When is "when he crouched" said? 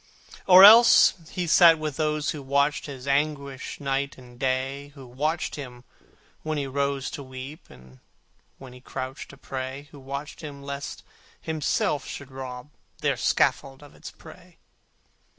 8.57-9.29